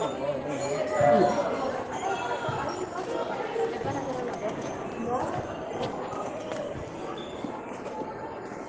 [0.00, 0.29] 어.